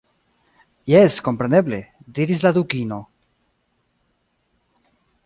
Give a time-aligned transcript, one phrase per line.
[0.91, 1.79] "Jes, kompreneble,"
[2.19, 2.99] diris la Dukino.